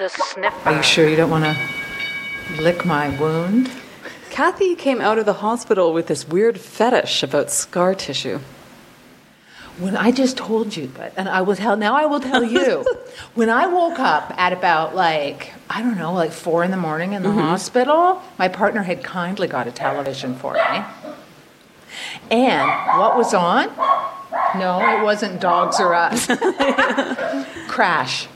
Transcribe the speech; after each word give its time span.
The 0.00 0.08
sniffer. 0.08 0.68
Are 0.68 0.76
you 0.76 0.82
sure 0.82 1.06
you 1.06 1.16
don't 1.16 1.28
want 1.28 1.44
to 1.44 2.62
lick 2.62 2.86
my 2.86 3.14
wound? 3.20 3.70
Kathy 4.30 4.74
came 4.74 4.98
out 5.00 5.18
of 5.18 5.26
the 5.26 5.34
hospital 5.34 5.92
with 5.92 6.06
this 6.06 6.26
weird 6.26 6.58
fetish 6.58 7.22
about 7.22 7.50
scar 7.50 7.94
tissue. 7.94 8.38
When 9.78 9.96
I 9.96 10.10
just 10.10 10.38
told 10.38 10.74
you, 10.74 10.90
but 10.96 11.12
and 11.18 11.28
I 11.28 11.42
will 11.42 11.56
tell 11.56 11.76
now. 11.76 11.96
I 11.96 12.06
will 12.06 12.20
tell 12.20 12.42
you. 12.42 12.86
when 13.34 13.50
I 13.50 13.66
woke 13.66 13.98
up 13.98 14.32
at 14.38 14.54
about 14.54 14.94
like 14.94 15.52
I 15.68 15.82
don't 15.82 15.98
know, 15.98 16.14
like 16.14 16.32
four 16.32 16.64
in 16.64 16.70
the 16.70 16.78
morning 16.78 17.12
in 17.12 17.22
the 17.22 17.28
mm-hmm. 17.28 17.38
hospital, 17.38 18.22
my 18.38 18.48
partner 18.48 18.82
had 18.82 19.04
kindly 19.04 19.48
got 19.48 19.66
a 19.66 19.72
television 19.72 20.34
for 20.34 20.54
me. 20.54 20.82
And 22.30 22.68
what 22.98 23.16
was 23.16 23.34
on? 23.34 23.68
No, 24.58 24.78
it 24.98 25.02
wasn't 25.04 25.40
Dogs 25.40 25.78
or 25.80 25.94
Us. 25.94 26.26
Crash. 27.68 28.26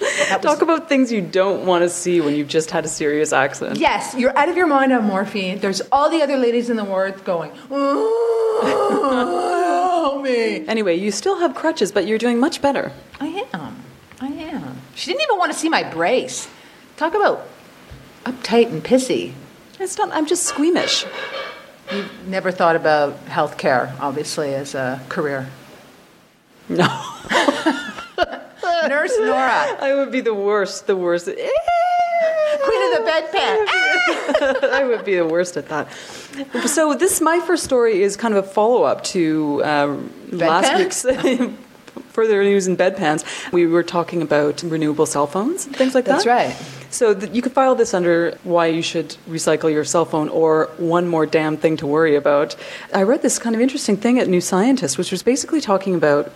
Was- 0.00 0.40
Talk 0.42 0.60
about 0.62 0.88
things 0.88 1.10
you 1.12 1.20
don't 1.22 1.64
want 1.66 1.82
to 1.82 1.88
see 1.88 2.20
when 2.20 2.34
you've 2.34 2.48
just 2.48 2.70
had 2.70 2.84
a 2.84 2.88
serious 2.88 3.32
accident. 3.32 3.78
Yes, 3.78 4.14
you're 4.14 4.36
out 4.36 4.48
of 4.48 4.56
your 4.56 4.66
mind 4.66 4.92
on 4.92 5.04
morphine. 5.04 5.60
There's 5.60 5.80
all 5.92 6.10
the 6.10 6.20
other 6.22 6.36
ladies 6.36 6.68
in 6.68 6.76
the 6.76 6.84
ward 6.84 7.24
going, 7.24 7.52
oh, 8.64 10.10
help 10.10 10.22
me. 10.22 10.66
Anyway, 10.66 10.96
you 10.96 11.10
still 11.10 11.38
have 11.40 11.54
crutches, 11.54 11.92
but 11.92 12.06
you're 12.06 12.18
doing 12.18 12.38
much 12.38 12.60
better. 12.60 12.92
I 13.20 13.46
am. 13.52 13.82
I 14.20 14.26
am. 14.28 14.78
She 14.94 15.10
didn't 15.10 15.22
even 15.22 15.38
want 15.38 15.52
to 15.52 15.58
see 15.58 15.68
my 15.68 15.82
brace. 15.88 16.48
Talk 16.96 17.14
about 17.14 17.46
uptight 18.24 18.68
and 18.70 18.82
pissy. 18.84 19.32
It's 19.80 19.96
not. 19.98 20.10
I'm 20.12 20.26
just 20.26 20.44
squeamish. 20.44 21.04
You've 21.92 22.28
never 22.28 22.50
thought 22.50 22.76
about 22.76 23.26
healthcare, 23.26 23.98
obviously, 24.00 24.54
as 24.54 24.74
a 24.74 25.00
career. 25.08 25.48
No, 26.68 26.86
Nurse 28.88 29.16
Nora, 29.18 29.76
I 29.80 29.94
would 29.94 30.10
be 30.10 30.20
the 30.20 30.34
worst. 30.34 30.86
The 30.86 30.96
worst. 30.96 31.26
queen 32.64 32.92
of 32.92 33.04
the 33.04 33.10
bedpan. 33.10 33.66
I 34.72 34.84
would 34.84 35.04
be 35.04 35.16
the 35.16 35.26
worst 35.26 35.56
at 35.56 35.68
that. 35.68 35.92
So 36.66 36.94
this 36.94 37.20
my 37.20 37.40
first 37.40 37.64
story 37.64 38.02
is 38.02 38.16
kind 38.16 38.34
of 38.34 38.44
a 38.44 38.48
follow 38.48 38.84
up 38.84 39.04
to 39.04 39.62
uh, 39.64 39.96
last 40.30 40.76
week's 40.76 41.02
further 42.10 42.42
news 42.42 42.66
in 42.66 42.76
bedpans. 42.76 43.24
We 43.52 43.66
were 43.66 43.82
talking 43.82 44.22
about 44.22 44.62
renewable 44.62 45.06
cell 45.06 45.26
phones 45.26 45.64
things 45.64 45.94
like 45.94 46.04
That's 46.04 46.24
that. 46.24 46.54
That's 46.54 46.60
right. 46.60 46.83
So 46.94 47.12
th- 47.12 47.34
you 47.34 47.42
could 47.42 47.50
file 47.50 47.74
this 47.74 47.92
under 47.92 48.38
why 48.44 48.66
you 48.66 48.80
should 48.80 49.16
recycle 49.28 49.68
your 49.68 49.82
cell 49.82 50.04
phone 50.04 50.28
or 50.28 50.70
one 50.76 51.08
more 51.08 51.26
damn 51.26 51.56
thing 51.56 51.76
to 51.78 51.88
worry 51.88 52.14
about. 52.14 52.54
I 52.94 53.02
read 53.02 53.20
this 53.20 53.36
kind 53.36 53.56
of 53.56 53.60
interesting 53.60 53.96
thing 53.96 54.20
at 54.20 54.28
New 54.28 54.40
Scientist, 54.40 54.96
which 54.96 55.10
was 55.10 55.20
basically 55.24 55.60
talking 55.60 55.96
about 55.96 56.32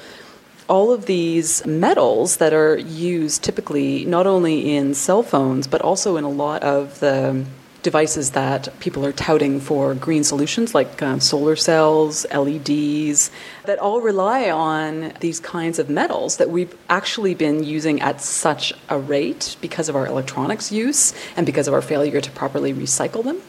all 0.68 0.90
of 0.90 1.06
these 1.06 1.64
metals 1.64 2.38
that 2.38 2.52
are 2.52 2.76
used 2.76 3.44
typically 3.44 4.04
not 4.04 4.26
only 4.26 4.74
in 4.74 4.94
cell 4.94 5.22
phones 5.22 5.68
but 5.68 5.80
also 5.80 6.16
in 6.16 6.24
a 6.24 6.28
lot 6.28 6.62
of 6.64 6.98
the 6.98 7.46
devices 7.82 8.32
that 8.32 8.68
people 8.80 9.04
are 9.06 9.12
touting 9.12 9.60
for 9.60 9.94
green 9.94 10.24
solutions 10.24 10.74
like 10.74 11.00
uh, 11.02 11.18
solar 11.18 11.56
cells, 11.56 12.26
LEDs, 12.34 13.30
that 13.64 13.78
all 13.78 14.00
rely 14.00 14.50
on 14.50 15.12
these 15.20 15.40
kinds 15.40 15.78
of 15.78 15.88
metals 15.88 16.38
that 16.38 16.50
we've 16.50 16.76
actually 16.88 17.34
been 17.34 17.62
using 17.62 18.00
at 18.00 18.20
such 18.20 18.72
a 18.88 18.98
rate 18.98 19.56
because 19.60 19.88
of 19.88 19.96
our 19.96 20.06
electronics 20.06 20.72
use 20.72 21.14
and 21.36 21.46
because 21.46 21.68
of 21.68 21.74
our 21.74 21.82
failure 21.82 22.20
to 22.20 22.30
properly 22.32 22.74
recycle 22.74 23.22
them 23.22 23.40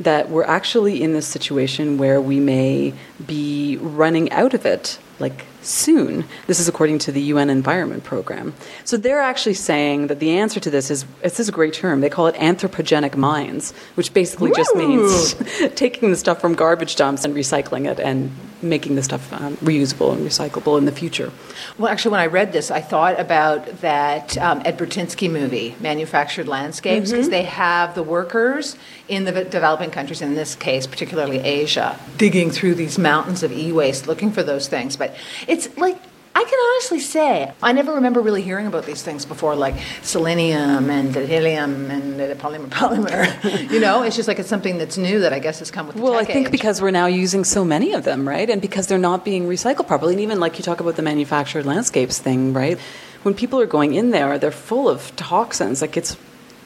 that 0.00 0.28
we're 0.30 0.44
actually 0.44 1.02
in 1.02 1.12
this 1.12 1.26
situation 1.26 1.98
where 1.98 2.20
we 2.20 2.38
may 2.38 2.92
be 3.26 3.76
running 3.78 4.30
out 4.30 4.54
of 4.54 4.64
it 4.64 4.98
like 5.20 5.46
soon. 5.62 6.24
This 6.46 6.60
is 6.60 6.68
according 6.68 6.98
to 7.00 7.12
the 7.12 7.20
UN 7.22 7.50
Environment 7.50 8.04
Program. 8.04 8.54
So 8.84 8.96
they're 8.96 9.20
actually 9.20 9.54
saying 9.54 10.06
that 10.06 10.20
the 10.20 10.30
answer 10.30 10.60
to 10.60 10.70
this 10.70 10.90
is 10.90 11.04
it's 11.22 11.36
this 11.36 11.40
is 11.40 11.48
a 11.48 11.52
great 11.52 11.74
term. 11.74 12.00
They 12.00 12.10
call 12.10 12.26
it 12.26 12.34
anthropogenic 12.36 13.16
mines, 13.16 13.72
which 13.94 14.14
basically 14.14 14.52
just 14.52 14.74
means 14.76 15.34
taking 15.74 16.10
the 16.10 16.16
stuff 16.16 16.40
from 16.40 16.54
garbage 16.54 16.96
dumps 16.96 17.24
and 17.24 17.34
recycling 17.34 17.90
it 17.90 17.98
and 17.98 18.30
making 18.62 18.94
the 18.96 19.02
stuff 19.02 19.32
um, 19.32 19.56
reusable 19.58 20.12
and 20.12 20.26
recyclable 20.26 20.78
in 20.78 20.84
the 20.84 20.92
future. 20.92 21.32
Well, 21.76 21.90
actually, 21.90 22.12
when 22.12 22.20
I 22.20 22.26
read 22.26 22.52
this, 22.52 22.70
I 22.70 22.80
thought 22.80 23.18
about 23.18 23.80
that 23.80 24.36
um, 24.38 24.62
Ed 24.64 24.78
Burtynsky 24.78 25.30
movie, 25.30 25.74
Manufactured 25.80 26.48
Landscapes, 26.48 27.10
because 27.10 27.28
they 27.28 27.44
have 27.44 27.94
the 27.94 28.02
workers 28.02 28.76
in 29.08 29.24
the 29.24 29.44
developing 29.44 29.90
countries, 29.90 30.20
in 30.20 30.34
this 30.34 30.54
case, 30.54 30.86
particularly 30.86 31.38
Asia, 31.38 31.98
digging 32.16 32.50
through 32.50 32.74
these 32.74 32.98
mountains 32.98 33.42
of 33.42 33.52
e 33.52 33.72
waste 33.72 34.06
looking 34.06 34.32
for 34.32 34.42
those 34.42 34.68
things. 34.68 34.96
But 34.96 35.14
it's 35.46 35.74
like, 35.76 35.98
I 36.40 36.44
can 36.44 36.58
honestly 36.68 37.00
say, 37.00 37.52
I 37.62 37.72
never 37.72 37.94
remember 37.94 38.20
really 38.20 38.42
hearing 38.42 38.66
about 38.68 38.86
these 38.86 39.02
things 39.02 39.24
before, 39.24 39.56
like 39.56 39.74
selenium 40.02 40.88
and 40.88 41.14
helium 41.14 41.90
and 41.90 42.18
the 42.20 42.36
polymer, 42.36 42.68
polymer. 42.80 43.70
you 43.72 43.80
know, 43.80 44.02
it's 44.04 44.14
just 44.14 44.28
like 44.28 44.38
it's 44.38 44.48
something 44.48 44.78
that's 44.78 44.96
new 44.96 45.18
that 45.20 45.32
I 45.32 45.40
guess 45.40 45.58
has 45.58 45.70
come 45.72 45.86
with 45.88 45.96
the 45.96 46.02
Well, 46.02 46.14
I 46.14 46.24
think 46.24 46.46
age. 46.46 46.52
because 46.52 46.80
we're 46.80 46.92
now 46.92 47.06
using 47.06 47.42
so 47.44 47.64
many 47.64 47.92
of 47.92 48.04
them, 48.04 48.28
right? 48.28 48.48
And 48.48 48.62
because 48.62 48.86
they're 48.86 48.98
not 49.10 49.24
being 49.24 49.48
recycled 49.48 49.88
properly. 49.88 50.14
And 50.14 50.20
even 50.22 50.38
like 50.38 50.58
you 50.58 50.62
talk 50.64 50.78
about 50.80 50.94
the 50.94 51.02
manufactured 51.02 51.66
landscapes 51.66 52.18
thing, 52.20 52.52
right? 52.52 52.78
When 53.24 53.34
people 53.34 53.60
are 53.60 53.66
going 53.66 53.94
in 53.94 54.10
there, 54.12 54.38
they're 54.38 54.52
full 54.52 54.88
of 54.88 55.14
toxins. 55.16 55.80
Like 55.82 55.96
it's 55.96 56.16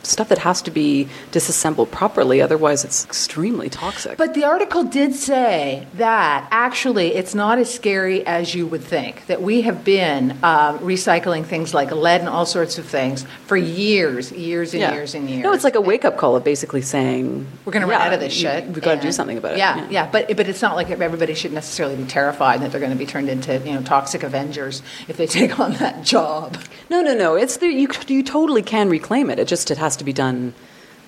stuff 0.03 0.29
that 0.29 0.39
has 0.39 0.63
to 0.63 0.71
be 0.71 1.09
disassembled 1.31 1.91
properly, 1.91 2.41
otherwise, 2.41 2.85
it's 2.85 3.05
extremely 3.05 3.69
toxic. 3.69 4.19
But 4.19 4.35
the 4.35 4.45
article 4.45 4.85
did 4.85 5.15
say 5.15 5.87
that 5.95 6.49
actually 6.51 7.15
it's 7.15 7.35
not 7.35 7.59
as 7.59 7.73
scary 7.73 8.27
as 8.27 8.55
you 8.55 8.67
would 8.67 8.83
think. 8.83 9.27
That 9.27 9.43
we 9.43 9.63
have 9.63 9.85
been 9.85 10.39
uh, 10.43 10.79
recycling 10.79 11.45
things 11.45 11.75
like 11.75 11.91
lead 11.91 12.21
and 12.21 12.29
all 12.29 12.47
sorts 12.47 12.79
of 12.79 12.87
things 12.87 13.25
for 13.47 13.57
years, 13.57 14.33
years 14.33 14.75
and 14.75 14.95
years 14.95 15.15
and 15.15 15.29
years. 15.29 15.43
No, 15.43 15.53
it's 15.53 15.65
like 15.65 15.75
a 15.75 15.81
wake 15.81 16.05
up 16.05 16.17
call 16.17 16.37
of 16.37 16.45
basically 16.45 16.83
saying 16.83 17.47
we're 17.65 17.73
going 17.73 17.83
to 17.83 17.89
run 17.89 18.01
out 18.01 18.13
of 18.13 18.21
this 18.21 18.33
shit. 18.33 18.67
We've 18.67 18.83
got 18.83 18.97
to 18.97 19.01
do 19.01 19.13
something 19.13 19.39
about 19.39 19.53
it. 19.53 19.59
Yeah, 19.59 19.89
yeah, 19.89 20.11
But 20.11 20.37
but 20.37 20.49
it's 20.49 20.63
not 20.63 20.77
like 20.77 20.91
everybody 20.91 21.35
should 21.35 21.53
necessarily 21.53 21.97
be 21.97 22.05
terrified 22.05 22.61
that 22.63 22.71
they're 22.73 22.81
going 22.81 22.93
to 22.93 22.99
be 22.99 23.07
turned 23.07 23.29
into 23.29 23.59
you 23.59 23.75
know 23.75 23.83
toxic 23.83 24.23
Avengers 24.23 24.83
if 25.09 25.17
they 25.17 25.27
take 25.39 25.59
on 25.59 25.75
that 25.75 26.05
job. 26.05 26.59
No, 26.91 27.01
no, 27.01 27.15
no. 27.15 27.35
It's 27.35 27.57
the, 27.59 27.67
you. 27.67 27.89
You 28.09 28.23
totally 28.23 28.63
can 28.63 28.89
reclaim 28.89 29.31
it. 29.31 29.39
It 29.39 29.49
just 29.49 29.71
it 29.71 29.79
has 29.79 29.92
to 29.97 30.05
be 30.05 30.13
done 30.13 30.55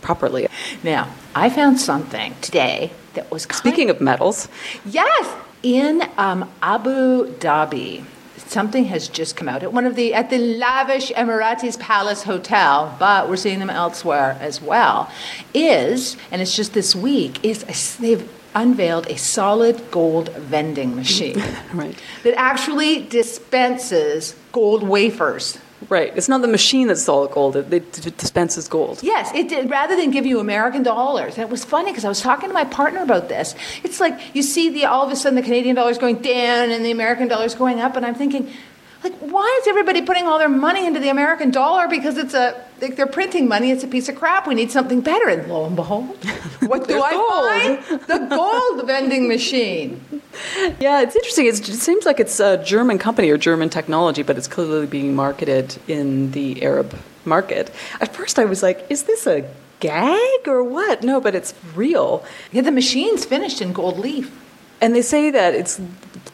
properly. 0.03 0.47
Now 0.83 1.13
I 1.35 1.51
found 1.51 1.81
something 1.81 2.35
today 2.41 2.93
that 3.15 3.31
was 3.31 3.45
Speaking 3.45 3.91
of 3.91 4.01
metals, 4.01 4.49
Yes, 4.85 5.35
in 5.63 6.03
um, 6.19 6.51
Abu 6.63 7.33
Dhabi, 7.39 8.05
something 8.37 8.85
has 8.87 9.09
just 9.09 9.37
come 9.37 9.49
out 9.49 9.63
at 9.63 9.73
one 9.73 9.87
of 9.87 9.97
the 9.97 10.15
at 10.15 10.31
the 10.31 10.39
lavish 10.39 11.11
Emirates 11.13 11.79
Palace 11.79 12.25
Hotel, 12.25 12.95
but 12.99 13.29
we're 13.29 13.37
seeing 13.37 13.59
them 13.59 13.71
elsewhere 13.71 14.37
as 14.41 14.61
well. 14.61 15.11
Is 15.53 16.17
and 16.31 16.43
it's 16.43 16.55
just 16.55 16.75
this 16.75 16.95
week 16.95 17.45
is 17.45 17.63
a, 17.65 18.01
they've 18.01 18.29
unveiled 18.55 19.07
a 19.09 19.17
solid 19.19 19.91
gold 19.91 20.29
vending 20.37 20.95
machine 20.95 21.43
right? 21.75 21.97
that 22.23 22.35
actually 22.39 23.03
dispenses 23.07 24.37
gold 24.53 24.83
wafers. 24.83 25.59
Right. 25.89 26.17
It's 26.17 26.29
not 26.29 26.41
the 26.43 26.49
machine 26.49 26.89
that's 26.89 27.03
solid 27.03 27.31
gold. 27.31 27.57
It, 27.57 27.73
it 27.73 28.17
dispenses 28.17 28.69
gold. 28.69 29.03
Yes, 29.03 29.33
it 29.35 29.49
did. 29.49 29.71
Rather 29.71 29.97
than 29.97 30.11
give 30.11 30.27
you 30.27 30.41
American 30.41 30.83
dollars, 30.83 31.35
and 31.35 31.43
it 31.43 31.51
was 31.51 31.65
funny 31.65 31.91
because 31.91 32.05
I 32.05 32.09
was 32.09 32.21
talking 32.21 32.49
to 32.49 32.55
my 32.55 32.65
partner 32.65 33.03
about 33.03 33.29
this. 33.29 33.55
It's 33.83 34.01
like 34.01 34.19
you 34.35 34.43
see 34.43 34.71
the 34.71 34.87
all 34.87 35.05
of 35.05 35.13
a 35.13 35.17
sudden 35.17 35.37
the 35.37 35.43
Canadian 35.43 35.77
dollar's 35.77 35.99
going 35.99 36.17
down 36.17 36.71
and 36.71 36.85
the 36.85 36.91
American 36.91 37.29
dollar's 37.29 37.55
going 37.55 37.81
up, 37.81 37.97
and 37.97 38.05
I'm 38.05 38.15
thinking, 38.15 38.51
like, 39.05 39.15
why 39.19 39.59
is 39.61 39.69
everybody 39.69 40.03
putting 40.03 40.27
all 40.27 40.39
their 40.39 40.49
money 40.49 40.87
into 40.87 40.99
the 40.99 41.11
American 41.11 41.51
dollar? 41.51 41.87
Because 41.89 42.17
it's 42.17 42.35
a 42.35 42.61
like 42.81 42.97
they're 42.97 43.07
printing 43.07 43.49
money. 43.49 43.71
It's 43.71 43.85
a 43.85 43.89
piece 43.89 44.09
of 44.09 44.17
crap. 44.17 44.47
We 44.47 44.55
need 44.55 44.71
something 44.71 45.01
better. 45.01 45.29
And 45.29 45.49
lo 45.49 45.65
and 45.67 45.77
behold, 45.77 46.07
what 46.61 46.89
do 46.89 47.03
I 47.03 47.79
find? 47.87 48.01
The 48.09 48.27
gold 48.27 48.87
vending 48.87 49.29
machine. 49.29 50.01
Yeah, 50.81 51.01
it's 51.01 51.15
interesting. 51.15 51.47
It's, 51.47 51.61
it 51.61 51.77
seems 51.77 52.05
like 52.05 52.19
it's 52.19 52.41
a 52.41 52.63
German 52.65 52.99
company 52.99 53.31
or 53.31 53.39
German 53.39 53.71
technology, 53.71 54.25
but 54.25 54.37
it's 54.37 54.49
clearly 54.49 54.85
being 54.85 55.15
marketed 55.15 55.77
in 55.87 56.33
the 56.33 56.61
Arab 56.65 56.99
market. 57.25 57.71
At 58.01 58.13
first, 58.13 58.37
I 58.41 58.45
was 58.45 58.61
like, 58.61 58.85
is 58.91 59.05
this 59.05 59.29
a 59.29 59.49
gag 59.79 60.49
or 60.49 60.65
what? 60.65 61.05
No, 61.05 61.21
but 61.21 61.37
it's 61.37 61.55
real. 61.77 62.25
Yeah, 62.51 62.63
the 62.63 62.73
machine's 62.73 63.25
finished 63.25 63.61
in 63.61 63.73
gold 63.73 63.99
leaf. 63.99 64.37
And 64.81 64.95
they 64.95 65.03
say 65.03 65.31
that 65.31 65.55
it's 65.55 65.81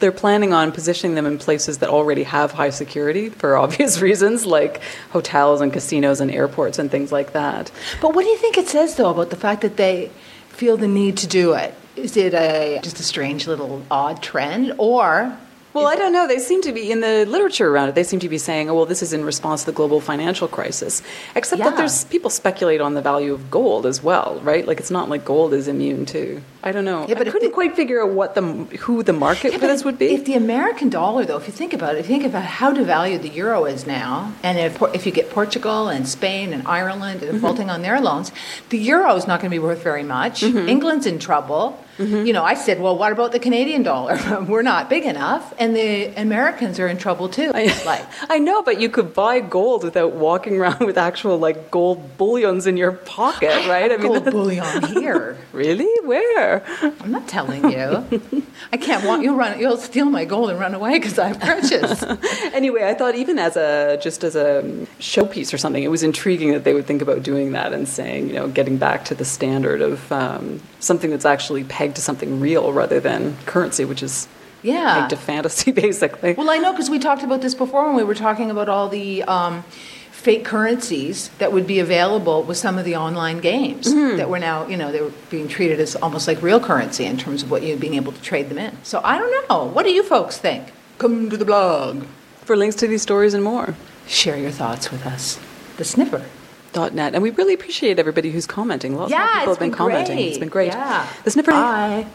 they're 0.01 0.13
planning 0.13 0.53
on 0.53 0.73
positioning 0.73 1.15
them 1.15 1.27
in 1.27 1.39
places 1.39 1.79
that 1.79 1.91
already 1.91 2.23
have 2.25 2.53
high 2.53 2.71
security 2.71 3.29
for 3.29 3.57
obvious 3.65 4.01
reasons, 4.01 4.47
like 4.47 4.81
hotels 5.11 5.61
and 5.61 5.73
casinos 5.73 6.21
and 6.21 6.31
airports 6.31 6.79
and 6.79 6.91
things 6.91 7.13
like 7.13 7.33
that. 7.33 7.71
But 8.01 8.15
what 8.15 8.23
do 8.23 8.29
you 8.29 8.39
think 8.39 8.59
it 8.59 8.69
says, 8.69 8.97
though, 8.97 9.11
about 9.11 9.31
the 9.31 9.37
fact 9.37 9.63
that 9.63 9.77
they 9.77 10.11
feel 10.49 10.77
the 10.77 10.89
need 10.89 11.19
to 11.19 11.27
do 11.27 11.53
it? 11.55 11.75
Is 11.97 12.17
it 12.17 12.35
a 12.35 12.81
just 12.83 13.01
a 13.01 13.03
strange 13.03 13.47
little 13.47 13.83
odd 13.91 14.23
trend, 14.23 14.75
or 14.79 15.37
Well, 15.73 15.87
I 15.87 15.95
don't 15.95 16.13
know. 16.13 16.27
They 16.27 16.39
seem 16.41 16.63
to 16.63 16.73
be 16.73 16.91
in 16.91 17.01
the 17.01 17.25
literature 17.27 17.69
around 17.69 17.91
it. 17.91 17.95
They 17.95 18.03
seem 18.03 18.19
to 18.21 18.29
be 18.29 18.39
saying, 18.39 18.69
"Oh, 18.69 18.75
well, 18.75 18.87
this 18.87 19.03
is 19.03 19.13
in 19.13 19.25
response 19.25 19.61
to 19.63 19.67
the 19.67 19.73
global 19.73 20.01
financial 20.01 20.49
crisis." 20.49 21.01
Except 21.37 21.63
that 21.63 21.77
there's 21.77 22.05
people 22.07 22.29
speculate 22.29 22.81
on 22.81 22.95
the 22.95 23.01
value 23.03 23.33
of 23.33 23.51
gold 23.53 23.87
as 23.87 24.03
well, 24.03 24.41
right? 24.43 24.67
Like 24.67 24.81
it's 24.81 24.91
not 24.91 25.09
like 25.09 25.25
gold 25.25 25.55
is 25.55 25.69
immune 25.69 26.07
to. 26.07 26.43
I 26.65 26.73
don't 26.73 26.85
know. 26.85 27.07
Yeah, 27.09 27.15
but 27.15 27.29
I 27.29 27.31
couldn't 27.31 27.49
the- 27.51 27.55
quite 27.55 27.77
figure 27.77 28.03
out 28.03 28.11
what 28.11 28.35
the 28.35 28.43
who 28.43 29.03
the 29.05 29.13
market 29.13 29.53
Yeah, 29.53 29.59
for 29.59 29.67
this 29.69 29.85
would 29.85 29.99
be. 29.99 30.13
If 30.13 30.25
the 30.25 30.35
American 30.35 30.89
dollar, 30.91 31.25
though, 31.25 31.37
if 31.37 31.47
you 31.47 31.53
think 31.53 31.73
about 31.73 31.95
it, 31.95 31.99
if 32.01 32.09
you 32.11 32.17
think 32.17 32.27
about 32.27 32.45
how 32.45 32.75
devalued 32.75 33.23
the 33.23 33.29
euro 33.31 33.65
is 33.65 33.87
now, 33.87 34.33
and 34.43 34.59
if, 34.59 34.83
if 34.93 35.07
you 35.07 35.13
get 35.13 35.31
Portugal 35.31 35.89
and 35.89 36.09
Spain 36.09 36.53
and 36.53 36.67
Ireland 36.67 37.21
Mm-hmm. 37.21 37.33
defaulting 37.35 37.71
on 37.71 37.83
their 37.83 38.01
loans, 38.01 38.33
the 38.71 38.79
euro 38.79 39.15
is 39.17 39.27
not 39.27 39.41
going 39.41 39.51
to 39.51 39.55
be 39.55 39.59
worth 39.59 39.83
very 39.83 40.03
much. 40.03 40.41
Mm-hmm. 40.43 40.69
England's 40.69 41.07
in 41.07 41.19
trouble. 41.19 41.83
You 42.01 42.33
know, 42.33 42.43
I 42.43 42.55
said, 42.55 42.81
well, 42.81 42.97
what 42.97 43.13
about 43.13 43.33
the 43.33 43.39
Canadian 43.39 43.83
dollar? 43.83 44.19
We're 44.49 44.63
not 44.63 44.89
big 44.89 45.05
enough, 45.05 45.53
and 45.59 45.77
the 45.77 46.07
Americans 46.21 46.79
are 46.81 46.89
in 46.89 46.97
trouble 46.99 47.29
too. 47.29 47.53
like, 47.53 48.07
I 48.29 48.39
know, 48.39 48.63
but 48.63 48.81
you 48.81 48.89
could 48.89 49.15
buy 49.15 49.41
gold 49.41 49.85
without 49.85 50.13
walking 50.13 50.57
around 50.57 50.81
with 50.87 50.97
actual 50.97 51.39
like 51.39 51.71
gold 51.71 52.17
bullions 52.17 52.67
in 52.67 52.77
your 52.77 52.93
pocket, 52.93 53.69
right? 53.69 53.93
I 53.93 53.97
mean, 53.97 54.09
gold 54.09 54.25
bullion 54.25 54.83
here. 54.85 55.37
Really? 55.53 55.89
Where? 56.05 56.65
I'm 57.01 57.11
not 57.11 57.29
telling 57.29 57.71
you. 57.71 58.23
I 58.73 58.77
can't 58.77 59.05
want 59.05 59.23
you'll 59.23 59.37
run. 59.37 59.59
You'll 59.59 59.77
steal 59.77 60.07
my 60.07 60.25
gold 60.25 60.51
and 60.51 60.59
run 60.59 60.75
away 60.75 60.99
because 60.99 61.19
I'm 61.19 61.39
precious. 61.39 62.03
anyway, 62.55 62.85
I 62.85 62.95
thought 62.95 63.15
even 63.15 63.39
as 63.39 63.57
a 63.57 63.99
just 64.03 64.25
as 64.25 64.37
a 64.37 64.63
showpiece 64.99 65.53
or 65.53 65.59
something, 65.59 65.83
it 65.83 65.91
was 65.91 66.03
intriguing 66.03 66.53
that 66.53 66.65
they 66.65 66.73
would 66.73 66.87
think 66.87 67.03
about 67.03 67.23
doing 67.23 67.53
that 67.53 67.73
and 67.73 67.89
saying, 67.89 68.29
you 68.29 68.35
know, 68.35 68.49
getting 68.49 68.77
back 68.77 69.05
to 69.07 69.15
the 69.15 69.25
standard 69.25 69.81
of 69.83 70.11
um, 70.13 70.61
something 70.79 71.11
that's 71.11 71.25
actually 71.25 71.65
pegged 71.65 71.90
to 71.97 72.01
something 72.03 72.41
real 72.41 72.73
rather 72.73 73.01
than 73.01 73.37
currency, 73.47 73.85
which 73.85 74.03
is 74.03 74.29
Yeah. 74.63 74.95
pegged 75.01 75.11
to 75.11 75.17
fantasy, 75.17 75.73
basically. 75.87 76.35
Well, 76.35 76.51
I 76.51 76.59
know 76.59 76.73
because 76.73 76.91
we 76.91 76.99
talked 76.99 77.23
about 77.23 77.41
this 77.43 77.55
before 77.55 77.87
when 77.87 77.97
we 77.97 78.05
were 78.05 78.15
talking 78.15 78.51
about 78.51 78.69
all 78.69 78.89
the 78.89 79.23
um, 79.25 79.65
fake 80.11 80.45
currencies 80.45 81.31
that 81.39 81.51
would 81.53 81.67
be 81.67 81.79
available 81.81 82.43
with 82.43 82.57
some 82.59 82.77
of 82.79 82.85
the 82.85 82.97
online 82.97 83.41
games 83.41 83.87
Mm-hmm. 83.89 84.19
that 84.19 84.29
were 84.29 84.39
now, 84.39 84.67
you 84.67 84.77
know, 84.77 84.93
they 84.93 85.01
were 85.01 85.13
being 85.31 85.49
treated 85.49 85.81
as 85.81 85.97
almost 85.97 86.29
like 86.29 86.43
real 86.43 86.61
currency 86.61 87.05
in 87.07 87.17
terms 87.17 87.43
of 87.43 87.51
what 87.51 87.63
you'd 87.63 87.81
being 87.81 87.95
able 87.95 88.13
to 88.13 88.21
trade 88.21 88.49
them 88.51 88.59
in. 88.59 88.77
So 88.83 89.01
I 89.03 89.17
don't 89.19 89.49
know. 89.49 89.65
What 89.65 89.85
do 89.85 89.93
you 89.93 90.03
folks 90.03 90.37
think? 90.37 90.73
Come 90.99 91.31
to 91.31 91.37
the 91.39 91.45
blog. 91.47 92.05
For 92.45 92.57
links 92.57 92.77
to 92.77 92.87
these 92.87 93.01
stories 93.03 93.33
and 93.33 93.43
more. 93.45 93.75
Share 94.07 94.37
your 94.37 94.51
thoughts 94.51 94.91
with 94.91 95.07
us. 95.07 95.39
The 95.79 95.85
Snipper. 95.85 96.25
Dot 96.73 96.95
net, 96.95 97.15
and 97.15 97.23
we 97.23 97.31
really 97.31 97.53
appreciate 97.55 97.99
everybody 97.99 98.31
who's 98.31 98.47
commenting. 98.47 98.95
Lots 98.97 99.11
Yeah, 99.11 99.25
of 99.25 99.33
people 99.41 99.53
have 99.55 99.59
been, 99.59 99.71
been 99.71 99.77
commenting. 99.77 100.17
great. 100.17 100.29
It's 100.29 100.39
been 100.39 100.49
great. 100.49 100.69
Yeah. 100.73 101.07
The 101.25 101.31
sniffer. 101.33 101.51
Bye. 101.51 102.07